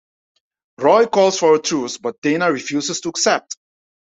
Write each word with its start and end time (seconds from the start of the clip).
Roy 0.79 1.05
calls 1.05 1.37
for 1.37 1.53
a 1.53 1.59
truce, 1.61 1.99
but 1.99 2.19
Dana 2.23 2.51
refuses 2.51 2.99
to 3.01 3.09
accept. 3.09 3.55